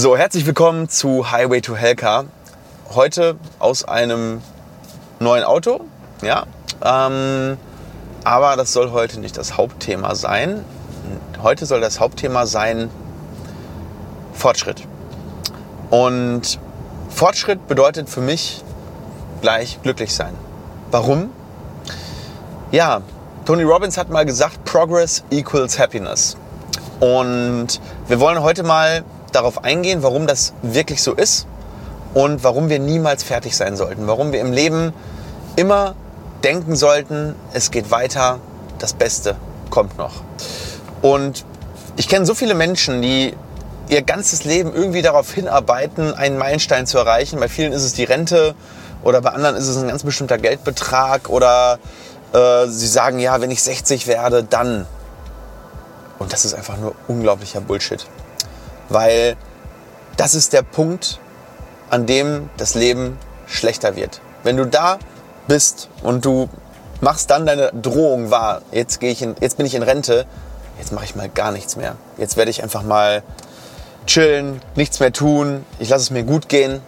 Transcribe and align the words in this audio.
So, 0.00 0.16
herzlich 0.16 0.46
willkommen 0.46 0.88
zu 0.88 1.32
Highway 1.32 1.60
to 1.60 1.74
Helka. 1.74 2.26
Heute 2.94 3.34
aus 3.58 3.82
einem 3.82 4.40
neuen 5.18 5.42
Auto, 5.42 5.80
ja. 6.22 6.44
Ähm, 6.84 7.58
aber 8.22 8.54
das 8.54 8.72
soll 8.72 8.92
heute 8.92 9.18
nicht 9.18 9.36
das 9.36 9.56
Hauptthema 9.56 10.14
sein. 10.14 10.64
Heute 11.42 11.66
soll 11.66 11.80
das 11.80 11.98
Hauptthema 11.98 12.46
sein 12.46 12.90
Fortschritt. 14.34 14.86
Und 15.90 16.60
Fortschritt 17.10 17.66
bedeutet 17.66 18.08
für 18.08 18.20
mich 18.20 18.62
gleich 19.40 19.82
glücklich 19.82 20.14
sein. 20.14 20.34
Warum? 20.92 21.32
Ja, 22.70 23.00
Tony 23.46 23.64
Robbins 23.64 23.98
hat 23.98 24.10
mal 24.10 24.24
gesagt, 24.24 24.64
Progress 24.64 25.24
equals 25.32 25.76
Happiness. 25.76 26.36
Und 27.00 27.80
wir 28.06 28.20
wollen 28.20 28.40
heute 28.40 28.62
mal 28.62 29.02
darauf 29.32 29.64
eingehen, 29.64 30.02
warum 30.02 30.26
das 30.26 30.52
wirklich 30.62 31.02
so 31.02 31.14
ist 31.14 31.46
und 32.14 32.44
warum 32.44 32.68
wir 32.68 32.78
niemals 32.78 33.22
fertig 33.22 33.56
sein 33.56 33.76
sollten. 33.76 34.06
Warum 34.06 34.32
wir 34.32 34.40
im 34.40 34.52
Leben 34.52 34.92
immer 35.56 35.94
denken 36.44 36.76
sollten, 36.76 37.34
es 37.52 37.70
geht 37.70 37.90
weiter, 37.90 38.38
das 38.78 38.92
Beste 38.92 39.36
kommt 39.70 39.98
noch. 39.98 40.22
Und 41.02 41.44
ich 41.96 42.08
kenne 42.08 42.26
so 42.26 42.34
viele 42.34 42.54
Menschen, 42.54 43.02
die 43.02 43.34
ihr 43.88 44.02
ganzes 44.02 44.44
Leben 44.44 44.74
irgendwie 44.74 45.02
darauf 45.02 45.32
hinarbeiten, 45.32 46.14
einen 46.14 46.38
Meilenstein 46.38 46.86
zu 46.86 46.98
erreichen. 46.98 47.40
Bei 47.40 47.48
vielen 47.48 47.72
ist 47.72 47.84
es 47.84 47.94
die 47.94 48.04
Rente 48.04 48.54
oder 49.02 49.20
bei 49.20 49.30
anderen 49.30 49.56
ist 49.56 49.66
es 49.66 49.76
ein 49.76 49.88
ganz 49.88 50.02
bestimmter 50.04 50.38
Geldbetrag 50.38 51.28
oder 51.28 51.78
äh, 52.32 52.66
sie 52.66 52.86
sagen, 52.86 53.18
ja, 53.18 53.40
wenn 53.40 53.50
ich 53.50 53.62
60 53.62 54.06
werde, 54.06 54.44
dann. 54.44 54.86
Und 56.18 56.32
das 56.32 56.44
ist 56.44 56.54
einfach 56.54 56.76
nur 56.76 56.94
unglaublicher 57.06 57.60
Bullshit. 57.60 58.06
Weil 58.88 59.36
das 60.16 60.34
ist 60.34 60.52
der 60.52 60.62
Punkt, 60.62 61.20
an 61.90 62.06
dem 62.06 62.50
das 62.56 62.74
Leben 62.74 63.18
schlechter 63.46 63.96
wird. 63.96 64.20
Wenn 64.42 64.56
du 64.56 64.66
da 64.66 64.98
bist 65.46 65.88
und 66.02 66.24
du 66.24 66.48
machst 67.00 67.30
dann 67.30 67.46
deine 67.46 67.72
Drohung 67.72 68.30
wahr, 68.30 68.62
jetzt, 68.72 69.00
gehe 69.00 69.10
ich 69.10 69.22
in, 69.22 69.36
jetzt 69.40 69.56
bin 69.56 69.66
ich 69.66 69.74
in 69.74 69.82
Rente, 69.82 70.26
jetzt 70.78 70.92
mache 70.92 71.04
ich 71.04 71.16
mal 71.16 71.28
gar 71.28 71.52
nichts 71.52 71.76
mehr. 71.76 71.96
Jetzt 72.16 72.36
werde 72.36 72.50
ich 72.50 72.62
einfach 72.62 72.82
mal 72.82 73.22
chillen, 74.06 74.60
nichts 74.74 75.00
mehr 75.00 75.12
tun, 75.12 75.64
ich 75.78 75.88
lasse 75.88 76.04
es 76.04 76.10
mir 76.10 76.24
gut 76.24 76.48
gehen. 76.48 76.80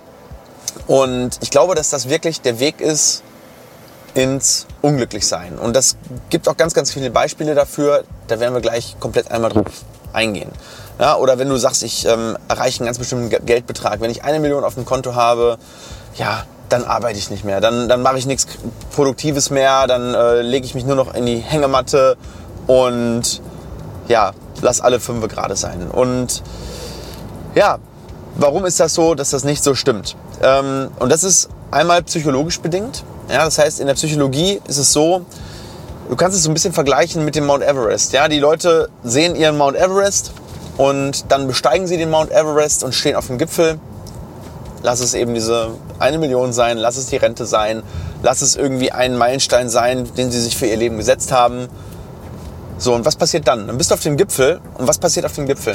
Und 0.86 1.38
ich 1.40 1.50
glaube, 1.50 1.74
dass 1.74 1.90
das 1.90 2.08
wirklich 2.08 2.40
der 2.40 2.60
Weg 2.60 2.80
ist 2.80 3.22
ins 4.14 4.66
Unglücklichsein. 4.82 5.58
Und 5.58 5.74
das 5.74 5.96
gibt 6.30 6.48
auch 6.48 6.56
ganz, 6.56 6.74
ganz 6.74 6.92
viele 6.92 7.10
Beispiele 7.10 7.54
dafür. 7.54 8.04
Da 8.28 8.40
werden 8.40 8.54
wir 8.54 8.60
gleich 8.60 8.96
komplett 8.98 9.30
einmal 9.30 9.50
drauf 9.50 9.84
eingehen. 10.12 10.50
Ja, 11.00 11.16
oder 11.16 11.38
wenn 11.38 11.48
du 11.48 11.56
sagst, 11.56 11.82
ich 11.82 12.04
ähm, 12.04 12.36
erreiche 12.48 12.80
einen 12.80 12.86
ganz 12.86 12.98
bestimmten 12.98 13.30
Geldbetrag. 13.46 14.02
Wenn 14.02 14.10
ich 14.10 14.22
eine 14.22 14.38
Million 14.38 14.64
auf 14.64 14.74
dem 14.74 14.84
Konto 14.84 15.14
habe, 15.14 15.56
ja, 16.16 16.44
dann 16.68 16.84
arbeite 16.84 17.18
ich 17.18 17.30
nicht 17.30 17.42
mehr. 17.42 17.62
Dann, 17.62 17.88
dann 17.88 18.02
mache 18.02 18.18
ich 18.18 18.26
nichts 18.26 18.46
Produktives 18.94 19.48
mehr. 19.48 19.86
Dann 19.86 20.12
äh, 20.12 20.42
lege 20.42 20.66
ich 20.66 20.74
mich 20.74 20.84
nur 20.84 20.96
noch 20.96 21.14
in 21.14 21.24
die 21.24 21.38
Hängematte 21.38 22.18
und 22.66 23.40
ja, 24.08 24.32
lass 24.60 24.82
alle 24.82 25.00
fünf 25.00 25.26
gerade 25.28 25.56
sein. 25.56 25.88
Und 25.90 26.42
ja, 27.54 27.78
warum 28.36 28.66
ist 28.66 28.78
das 28.78 28.92
so, 28.92 29.14
dass 29.14 29.30
das 29.30 29.42
nicht 29.42 29.64
so 29.64 29.74
stimmt? 29.74 30.16
Ähm, 30.42 30.90
und 30.98 31.10
das 31.10 31.24
ist 31.24 31.48
einmal 31.70 32.02
psychologisch 32.02 32.60
bedingt. 32.60 33.04
Ja, 33.30 33.46
das 33.46 33.56
heißt, 33.56 33.80
in 33.80 33.86
der 33.86 33.94
Psychologie 33.94 34.60
ist 34.68 34.76
es 34.76 34.92
so, 34.92 35.24
du 36.10 36.16
kannst 36.16 36.36
es 36.36 36.42
so 36.42 36.50
ein 36.50 36.54
bisschen 36.54 36.74
vergleichen 36.74 37.24
mit 37.24 37.36
dem 37.36 37.46
Mount 37.46 37.64
Everest. 37.64 38.12
Ja, 38.12 38.28
die 38.28 38.38
Leute 38.38 38.90
sehen 39.02 39.34
ihren 39.34 39.56
Mount 39.56 39.78
Everest 39.78 40.32
und 40.80 41.30
dann 41.30 41.46
besteigen 41.46 41.86
sie 41.86 41.98
den 41.98 42.08
Mount 42.08 42.30
Everest 42.30 42.84
und 42.84 42.94
stehen 42.94 43.14
auf 43.14 43.26
dem 43.26 43.36
Gipfel. 43.36 43.78
Lass 44.82 45.00
es 45.00 45.12
eben 45.12 45.34
diese 45.34 45.72
eine 45.98 46.16
Million 46.16 46.54
sein, 46.54 46.78
lass 46.78 46.96
es 46.96 47.08
die 47.08 47.18
Rente 47.18 47.44
sein, 47.44 47.82
lass 48.22 48.40
es 48.40 48.56
irgendwie 48.56 48.90
ein 48.90 49.14
Meilenstein 49.18 49.68
sein, 49.68 50.08
den 50.16 50.30
sie 50.30 50.40
sich 50.40 50.56
für 50.56 50.64
ihr 50.64 50.78
Leben 50.78 50.96
gesetzt 50.96 51.32
haben. 51.32 51.68
So, 52.78 52.94
und 52.94 53.04
was 53.04 53.14
passiert 53.14 53.46
dann? 53.46 53.66
Dann 53.66 53.76
bist 53.76 53.90
du 53.90 53.94
auf 53.94 54.00
dem 54.00 54.16
Gipfel 54.16 54.58
und 54.78 54.88
was 54.88 54.96
passiert 54.96 55.26
auf 55.26 55.34
dem 55.34 55.44
Gipfel? 55.44 55.74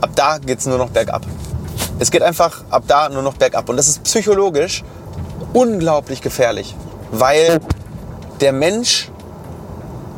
Ab 0.00 0.10
da 0.14 0.38
geht 0.38 0.60
es 0.60 0.66
nur 0.66 0.78
noch 0.78 0.90
bergab. 0.90 1.22
Es 1.98 2.12
geht 2.12 2.22
einfach 2.22 2.62
ab 2.70 2.84
da 2.86 3.08
nur 3.08 3.22
noch 3.22 3.34
bergab. 3.34 3.68
Und 3.68 3.76
das 3.76 3.88
ist 3.88 4.04
psychologisch 4.04 4.84
unglaublich 5.52 6.22
gefährlich, 6.22 6.76
weil 7.10 7.58
der 8.40 8.52
Mensch 8.52 9.10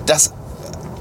das 0.05 0.35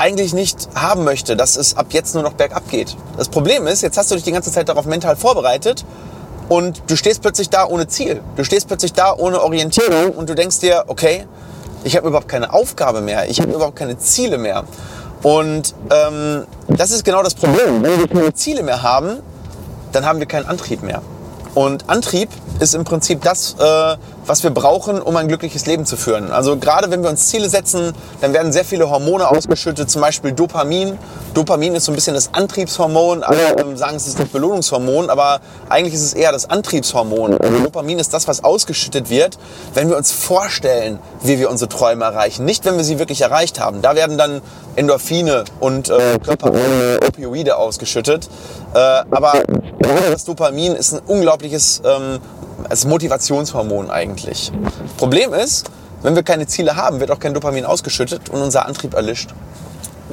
eigentlich 0.01 0.33
nicht 0.33 0.67
haben 0.73 1.03
möchte, 1.03 1.35
dass 1.35 1.55
es 1.55 1.77
ab 1.77 1.87
jetzt 1.91 2.15
nur 2.15 2.23
noch 2.23 2.33
bergab 2.33 2.67
geht. 2.71 2.97
Das 3.17 3.29
Problem 3.29 3.67
ist, 3.67 3.83
jetzt 3.83 3.99
hast 3.99 4.09
du 4.09 4.15
dich 4.15 4.23
die 4.23 4.31
ganze 4.31 4.51
Zeit 4.51 4.67
darauf 4.67 4.85
mental 4.85 5.15
vorbereitet 5.15 5.85
und 6.49 6.81
du 6.87 6.95
stehst 6.95 7.21
plötzlich 7.21 7.51
da 7.51 7.67
ohne 7.67 7.87
Ziel. 7.87 8.21
Du 8.35 8.43
stehst 8.43 8.67
plötzlich 8.67 8.93
da 8.93 9.15
ohne 9.15 9.41
Orientierung 9.43 10.09
und 10.09 10.27
du 10.27 10.33
denkst 10.33 10.59
dir, 10.59 10.85
okay, 10.87 11.27
ich 11.83 11.95
habe 11.95 12.07
überhaupt 12.07 12.27
keine 12.27 12.51
Aufgabe 12.51 13.01
mehr, 13.01 13.29
ich 13.29 13.41
habe 13.41 13.51
überhaupt 13.51 13.75
keine 13.75 13.99
Ziele 13.99 14.39
mehr. 14.39 14.63
Und 15.21 15.75
ähm, 15.91 16.45
das 16.67 16.89
ist 16.89 17.05
genau 17.05 17.21
das 17.21 17.35
Problem. 17.35 17.83
Wenn 17.83 17.99
wir 17.99 18.07
keine 18.07 18.33
Ziele 18.33 18.63
mehr 18.63 18.81
haben, 18.81 19.19
dann 19.91 20.07
haben 20.07 20.17
wir 20.17 20.25
keinen 20.25 20.47
Antrieb 20.47 20.81
mehr. 20.81 21.03
Und 21.53 21.89
Antrieb 21.89 22.29
ist 22.59 22.75
im 22.75 22.83
Prinzip 22.83 23.21
das, 23.23 23.55
äh, 23.59 23.97
was 24.25 24.43
wir 24.43 24.51
brauchen, 24.51 25.01
um 25.01 25.15
ein 25.17 25.27
glückliches 25.27 25.65
Leben 25.65 25.85
zu 25.85 25.97
führen. 25.97 26.31
Also 26.31 26.57
gerade 26.57 26.91
wenn 26.91 27.03
wir 27.03 27.09
uns 27.09 27.27
Ziele 27.27 27.49
setzen, 27.49 27.93
dann 28.21 28.33
werden 28.33 28.53
sehr 28.53 28.63
viele 28.63 28.89
Hormone 28.89 29.27
ausgeschüttet, 29.27 29.89
zum 29.89 30.01
Beispiel 30.01 30.31
Dopamin. 30.31 30.97
Dopamin 31.33 31.75
ist 31.75 31.85
so 31.85 31.91
ein 31.91 31.95
bisschen 31.95 32.13
das 32.13 32.33
Antriebshormon. 32.33 33.23
Alle 33.23 33.57
ähm, 33.57 33.75
sagen, 33.75 33.97
es 33.97 34.07
ist 34.07 34.19
das 34.19 34.29
Belohnungshormon, 34.29 35.09
aber 35.09 35.41
eigentlich 35.69 35.93
ist 35.93 36.03
es 36.03 36.13
eher 36.13 36.31
das 36.31 36.49
Antriebshormon. 36.49 37.37
Also 37.37 37.59
Dopamin 37.59 37.99
ist 37.99 38.13
das, 38.13 38.27
was 38.27 38.43
ausgeschüttet 38.43 39.09
wird, 39.09 39.37
wenn 39.73 39.89
wir 39.89 39.97
uns 39.97 40.11
vorstellen, 40.11 40.99
wie 41.23 41.39
wir 41.39 41.49
unsere 41.49 41.67
Träume 41.67 42.05
erreichen. 42.05 42.45
Nicht, 42.45 42.63
wenn 42.65 42.77
wir 42.77 42.83
sie 42.83 42.99
wirklich 42.99 43.21
erreicht 43.21 43.59
haben. 43.59 43.81
Da 43.81 43.95
werden 43.95 44.17
dann 44.17 44.41
Endorphine 44.75 45.43
und 45.59 45.89
äh, 45.89 46.19
Körperhormone, 46.23 46.99
Opioide 47.05 47.57
ausgeschüttet. 47.57 48.29
Äh, 48.73 48.77
aber 49.11 49.43
das 50.11 50.23
Dopamin 50.25 50.75
ist 50.75 50.93
ein 50.93 50.99
unglaubliches 50.99 51.81
ähm, 51.85 52.19
als 52.69 52.85
Motivationshormon 52.85 53.89
eigentlich. 53.89 54.51
Problem 54.97 55.33
ist, 55.33 55.69
wenn 56.03 56.15
wir 56.15 56.23
keine 56.23 56.47
Ziele 56.47 56.75
haben, 56.75 56.99
wird 56.99 57.11
auch 57.11 57.19
kein 57.19 57.33
Dopamin 57.33 57.65
ausgeschüttet 57.65 58.29
und 58.29 58.41
unser 58.41 58.65
Antrieb 58.65 58.93
erlischt. 58.93 59.31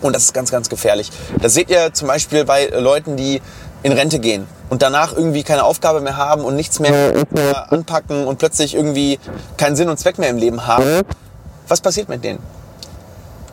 Und 0.00 0.14
das 0.14 0.24
ist 0.24 0.34
ganz, 0.34 0.50
ganz 0.50 0.69
gefährlich. 0.69 1.10
Das 1.41 1.54
seht 1.54 1.70
ihr 1.70 1.92
zum 1.92 2.08
Beispiel 2.08 2.44
bei 2.44 2.66
Leuten, 2.66 3.16
die 3.16 3.41
in 3.82 3.92
Rente 3.92 4.19
gehen 4.19 4.46
und 4.70 4.82
danach 4.82 5.12
irgendwie 5.12 5.42
keine 5.42 5.64
Aufgabe 5.64 6.00
mehr 6.00 6.16
haben 6.16 6.44
und 6.44 6.56
nichts 6.56 6.80
mehr, 6.80 7.25
anpacken 7.70 8.26
und 8.26 8.38
plötzlich 8.38 8.75
irgendwie 8.75 9.19
keinen 9.56 9.76
Sinn 9.76 9.88
und 9.88 9.98
Zweck 9.98 10.19
mehr 10.19 10.30
im 10.30 10.36
Leben 10.36 10.66
haben. 10.66 11.02
Was 11.69 11.80
passiert 11.80 12.08
mit 12.08 12.25
denen? 12.25 12.40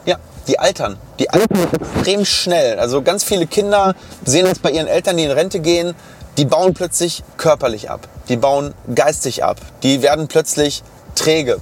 Ja, 0.05 0.17
die 0.47 0.59
altern. 0.59 0.97
Die 1.19 1.29
altern 1.29 1.67
extrem 1.81 2.25
schnell. 2.25 2.79
Also 2.79 3.01
ganz 3.01 3.23
viele 3.23 3.47
Kinder 3.47 3.95
sehen 4.23 4.45
das 4.45 4.59
bei 4.59 4.71
ihren 4.71 4.87
Eltern, 4.87 5.17
die 5.17 5.23
in 5.23 5.31
Rente 5.31 5.59
gehen, 5.59 5.95
die 6.37 6.45
bauen 6.45 6.73
plötzlich 6.73 7.23
körperlich 7.37 7.89
ab, 7.89 8.07
die 8.27 8.37
bauen 8.37 8.73
geistig 8.93 9.43
ab, 9.43 9.57
die 9.83 10.01
werden 10.01 10.27
plötzlich 10.27 10.83
träge. 11.15 11.59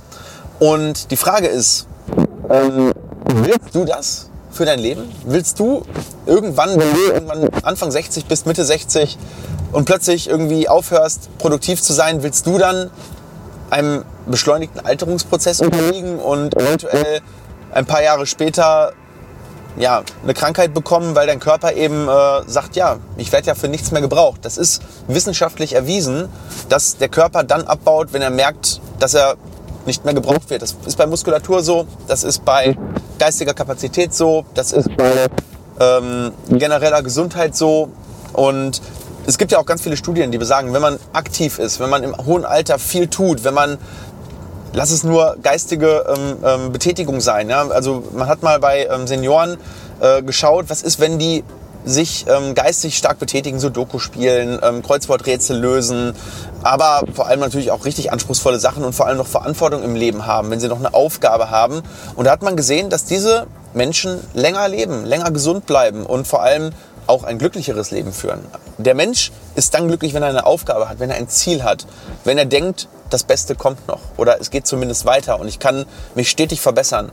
Und 0.60 1.12
die 1.12 1.18
Frage 1.18 1.48
ist, 1.48 1.88
ähm, 2.50 2.92
willst 3.26 3.74
du 3.74 3.86
das 3.86 4.30
für 4.52 4.66
dein 4.66 4.80
Leben? 4.80 5.12
Willst 5.26 5.60
du 5.60 5.84
irgendwann, 6.26 6.72
wenn 6.72 6.94
du 6.94 7.12
irgendwann 7.12 7.50
Anfang 7.64 7.92
60 7.92 8.26
bist, 8.26 8.46
Mitte 8.46 8.64
60 8.66 9.18
und 9.72 9.86
plötzlich 9.86 10.30
irgendwie 10.30 10.68
aufhörst, 10.68 11.30
produktiv 11.38 11.82
zu 11.82 11.94
sein, 11.94 12.24
willst 12.24 12.46
du 12.48 12.58
dann 12.58 12.90
einem 13.70 14.06
beschleunigten 14.28 14.86
Alterungsprozess 14.86 15.62
unterliegen 15.62 16.20
und 16.20 16.56
eventuell 16.56 17.22
ein 17.74 17.86
paar 17.86 18.04
Jahre 18.04 18.26
später 18.26 18.94
ja, 19.76 20.04
eine 20.22 20.34
Krankheit 20.34 20.74
bekommen, 20.74 21.16
weil 21.16 21.26
dein 21.26 21.40
Körper 21.40 21.74
eben 21.74 22.08
äh, 22.08 22.44
sagt, 22.46 22.76
ja, 22.76 22.98
ich 23.18 23.32
werde 23.32 23.48
ja 23.48 23.56
für 23.56 23.68
nichts 23.68 23.92
mehr 23.92 24.02
gebraucht. 24.02 24.42
Das 24.44 24.58
ist 24.58 24.84
wissenschaftlich 25.08 25.74
erwiesen, 25.74 26.30
dass 26.70 26.98
der 26.98 27.10
Körper 27.10 27.44
dann 27.44 27.64
abbaut, 27.64 28.14
wenn 28.14 28.22
er 28.22 28.30
merkt, 28.30 28.82
dass 29.00 29.16
er 29.16 29.36
nicht 29.86 30.06
mehr 30.06 30.14
gebraucht 30.14 30.50
wird. 30.50 30.62
Das 30.62 30.76
ist 30.86 30.98
bei 30.98 31.08
Muskulatur 31.08 31.64
so, 31.64 31.88
das 32.08 32.24
ist 32.24 32.46
bei 32.46 32.78
geistiger 33.18 33.54
Kapazität 33.54 34.14
so, 34.14 34.46
das 34.54 34.72
ist 34.72 34.96
bei 34.96 35.28
ähm, 35.80 36.32
genereller 36.50 37.02
Gesundheit 37.02 37.56
so. 37.56 37.90
Und 38.34 38.82
es 39.26 39.38
gibt 39.38 39.52
ja 39.52 39.58
auch 39.58 39.66
ganz 39.66 39.82
viele 39.82 39.98
Studien, 39.98 40.32
die 40.32 40.38
besagen, 40.38 40.74
wenn 40.74 40.82
man 40.82 41.00
aktiv 41.14 41.58
ist, 41.60 41.80
wenn 41.80 41.90
man 41.90 42.04
im 42.04 42.16
hohen 42.26 42.46
Alter 42.46 42.78
viel 42.78 43.08
tut, 43.08 43.44
wenn 43.44 43.54
man 43.54 43.78
lass 44.74 44.92
es 44.92 45.04
nur 45.04 45.38
geistige 45.42 46.06
ähm, 46.08 46.38
ähm, 46.44 46.72
Betätigung 46.72 47.22
sein. 47.22 47.50
Ja? 47.50 47.68
Also 47.70 48.04
man 48.14 48.28
hat 48.28 48.44
mal 48.44 48.60
bei 48.60 48.88
ähm, 48.88 49.08
Senioren 49.08 49.58
äh, 50.00 50.22
geschaut, 50.22 50.66
was 50.68 50.82
ist, 50.82 51.00
wenn 51.00 51.20
die 51.20 51.44
sich 51.86 52.26
ähm, 52.30 52.56
geistig 52.56 52.98
stark 52.98 53.20
betätigen, 53.20 53.60
so 53.60 53.70
Doku 53.70 54.00
spielen, 54.00 54.60
ähm, 54.64 54.82
Kreuzworträtsel 54.84 55.58
lösen, 55.60 56.16
aber 56.62 57.04
vor 57.14 57.28
allem 57.28 57.42
natürlich 57.42 57.72
auch 57.72 57.86
richtig 57.86 58.12
anspruchsvolle 58.12 58.60
Sachen 58.60 58.86
und 58.86 58.94
vor 58.94 59.08
allem 59.08 59.18
noch 59.18 59.28
Verantwortung 59.28 59.84
im 59.84 59.96
Leben 59.96 60.26
haben, 60.26 60.50
wenn 60.50 60.60
sie 60.60 60.70
noch 60.70 60.80
eine 60.80 60.94
Aufgabe 60.94 61.50
haben. 61.50 61.82
Und 62.16 62.26
da 62.26 62.32
hat 62.32 62.42
man 62.42 62.56
gesehen, 62.56 62.90
dass 62.90 63.06
diese 63.06 63.48
Menschen 63.74 64.20
länger 64.34 64.68
leben, 64.70 65.06
länger 65.06 65.32
gesund 65.32 65.66
bleiben 65.66 66.06
und 66.06 66.28
vor 66.28 66.42
allem 66.42 66.72
auch 67.08 67.24
ein 67.24 67.38
glücklicheres 67.38 67.92
Leben 67.92 68.14
führen. 68.14 68.42
Der 68.78 68.96
Mensch 68.96 69.32
ist 69.56 69.74
dann 69.74 69.88
glücklich, 69.88 70.14
wenn 70.14 70.24
er 70.24 70.30
eine 70.30 70.46
Aufgabe 70.46 70.90
hat, 70.90 71.00
wenn 71.00 71.10
er 71.10 71.18
ein 71.18 71.28
Ziel 71.28 71.64
hat, 71.64 71.86
wenn 72.24 72.38
er 72.38 72.46
denkt, 72.46 72.88
das 73.10 73.24
Beste 73.24 73.56
kommt 73.56 73.88
noch 73.88 74.00
oder 74.18 74.40
es 74.40 74.50
geht 74.50 74.66
zumindest 74.66 75.06
weiter 75.06 75.40
und 75.40 75.48
ich 75.48 75.60
kann 75.60 75.86
mich 76.16 76.30
stetig 76.30 76.62
verbessern. 76.62 77.12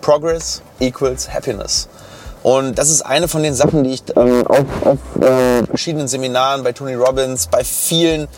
Progress 0.00 0.62
equals 0.78 1.32
Happiness. 1.32 1.88
Und 2.42 2.78
das 2.78 2.88
ist 2.88 3.02
eine 3.02 3.28
von 3.28 3.42
den 3.42 3.54
Sachen, 3.54 3.84
die 3.84 3.90
ich 3.90 4.02
ähm, 4.16 4.46
auf, 4.46 4.64
auf 4.84 5.22
äh, 5.22 5.66
verschiedenen 5.66 6.08
Seminaren 6.08 6.62
bei 6.62 6.72
Tony 6.72 6.94
Robbins, 6.94 7.48
bei 7.48 7.64
vielen 7.64 8.28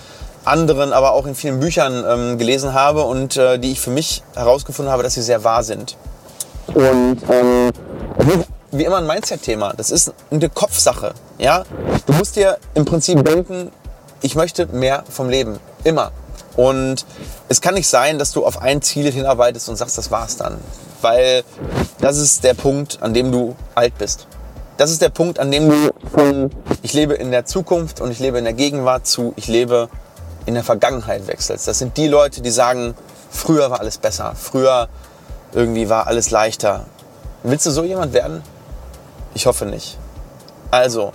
anderen, 0.45 0.93
aber 0.93 1.13
auch 1.13 1.27
in 1.27 1.37
vielen 1.37 1.61
Büchern 1.61 2.05
ähm, 2.07 2.39
gelesen 2.39 2.75
habe 2.75 3.03
und 3.03 3.37
äh, 3.37 3.59
die 3.59 3.73
ich 3.73 3.81
für 3.81 3.91
mich 3.91 4.25
herausgefunden 4.35 4.91
habe, 4.91 5.05
dass 5.05 5.15
sie 5.15 5.23
sehr 5.23 5.45
wahr 5.45 5.63
sind. 5.63 5.97
Und 6.75 7.19
ähm, 7.31 7.71
wie 8.73 8.85
immer 8.85 8.97
ein 8.97 9.07
Mindset-Thema. 9.07 9.75
Das 9.77 9.91
ist 9.91 10.13
eine 10.31 10.49
Kopfsache. 10.49 11.13
Ja? 11.39 11.65
Du 12.07 12.13
musst 12.15 12.37
dir 12.37 12.59
im 12.75 12.85
Prinzip 12.85 13.25
denken, 13.25 13.71
ich 14.23 14.35
möchte 14.35 14.67
mehr 14.67 15.05
vom 15.09 15.29
Leben. 15.29 15.61
Immer. 15.85 16.11
Und 16.57 17.07
es 17.49 17.61
kann 17.61 17.75
nicht 17.75 17.89
sein, 17.89 18.19
dass 18.19 18.33
du 18.33 18.45
auf 18.45 18.61
ein 18.61 18.83
Ziel 18.83 19.11
hinarbeitest 19.11 19.69
und 19.69 19.77
sagst, 19.77 19.99
das 19.99 20.11
war's 20.11 20.37
dann. 20.37 20.59
Weil 21.03 21.45
das 22.01 22.17
ist 22.17 22.45
der 22.45 22.55
Punkt, 22.55 22.99
an 23.03 23.15
dem 23.15 23.31
du 23.31 23.55
alt 23.75 23.97
bist. 23.99 24.27
Das 24.79 24.91
ist 24.91 25.03
der 25.03 25.11
Punkt, 25.11 25.39
an 25.39 25.51
dem 25.51 25.69
du 25.69 25.91
von 26.15 26.51
ich 26.83 26.95
lebe 26.95 27.15
in 27.15 27.31
der 27.31 27.45
Zukunft 27.45 28.01
und 28.01 28.11
ich 28.11 28.19
lebe 28.19 28.39
in 28.39 28.45
der 28.45 28.55
Gegenwart 28.55 29.07
zu 29.07 29.35
ich 29.37 29.49
lebe 29.49 29.89
in 30.47 30.55
der 30.55 30.65
Vergangenheit 30.65 31.27
wechselst. 31.27 31.69
Das 31.69 31.79
sind 31.79 31.97
die 31.97 32.09
Leute, 32.09 32.41
die 32.41 32.51
sagen, 32.51 32.95
früher 33.31 33.71
war 33.71 33.81
alles 33.81 33.99
besser, 33.99 34.33
früher 34.35 34.89
irgendwie 35.53 35.89
war 35.89 36.07
alles 36.07 36.31
leichter. 36.31 36.87
Willst 37.43 37.67
du 37.67 37.71
so 37.71 37.85
jemand 37.85 38.13
werden? 38.13 38.43
Ich 39.35 39.47
hoffe 39.47 39.67
nicht. 39.67 39.99
Also, 40.71 41.13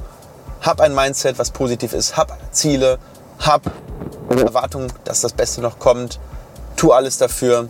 hab 0.61 0.81
ein 0.81 0.93
Mindset, 0.93 1.37
was 1.39 1.51
positiv 1.51 1.93
ist, 1.93 2.17
hab 2.17 2.37
Ziele, 2.51 2.97
hab 3.39 3.61
Erwartung, 4.29 4.87
dass 5.03 5.21
das 5.21 5.33
Beste 5.33 5.61
noch 5.61 5.79
kommt, 5.79 6.19
tu 6.75 6.91
alles 6.91 7.17
dafür 7.17 7.69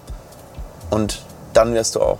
und 0.89 1.21
dann 1.53 1.73
wirst 1.73 1.95
du 1.95 2.01
auch 2.01 2.19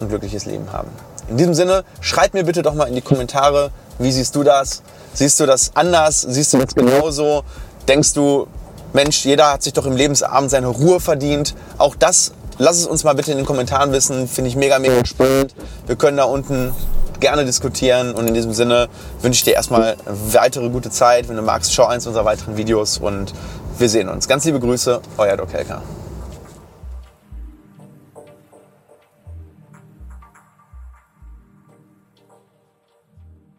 ein 0.00 0.08
glückliches 0.08 0.46
Leben 0.46 0.72
haben. 0.72 0.88
In 1.28 1.36
diesem 1.36 1.54
Sinne, 1.54 1.84
schreib 2.00 2.34
mir 2.34 2.44
bitte 2.44 2.62
doch 2.62 2.74
mal 2.74 2.86
in 2.88 2.94
die 2.94 3.00
Kommentare, 3.00 3.70
wie 3.98 4.12
siehst 4.12 4.34
du 4.34 4.42
das? 4.42 4.82
Siehst 5.14 5.38
du 5.40 5.46
das 5.46 5.72
anders? 5.74 6.22
Siehst 6.22 6.52
du 6.52 6.58
das 6.58 6.74
genauso? 6.74 7.44
Denkst 7.86 8.14
du, 8.14 8.46
Mensch, 8.92 9.24
jeder 9.24 9.52
hat 9.52 9.62
sich 9.62 9.72
doch 9.72 9.86
im 9.86 9.96
Lebensabend 9.96 10.50
seine 10.50 10.68
Ruhe 10.68 11.00
verdient? 11.00 11.54
Auch 11.78 11.94
das, 11.94 12.32
lass 12.58 12.78
es 12.78 12.86
uns 12.86 13.04
mal 13.04 13.14
bitte 13.14 13.30
in 13.30 13.38
den 13.38 13.46
Kommentaren 13.46 13.92
wissen. 13.92 14.28
Finde 14.28 14.48
ich 14.48 14.56
mega, 14.56 14.78
mega 14.78 15.04
spannend. 15.04 15.54
Wir 15.86 15.96
können 15.96 16.16
da 16.16 16.24
unten 16.24 16.74
gerne 17.22 17.46
diskutieren. 17.46 18.12
Und 18.12 18.28
in 18.28 18.34
diesem 18.34 18.52
Sinne 18.52 18.88
wünsche 19.22 19.38
ich 19.38 19.44
dir 19.44 19.54
erstmal 19.54 19.96
weitere 20.04 20.68
gute 20.68 20.90
Zeit. 20.90 21.30
Wenn 21.30 21.36
du 21.36 21.42
magst, 21.42 21.72
schau 21.72 21.86
eins 21.86 22.06
unserer 22.06 22.26
weiteren 22.26 22.58
Videos 22.58 22.98
und 22.98 23.32
wir 23.78 23.88
sehen 23.88 24.10
uns. 24.10 24.28
Ganz 24.28 24.44
liebe 24.44 24.60
Grüße, 24.60 25.00
euer 25.16 25.36
Doc 25.38 25.54
Helker. 25.54 25.80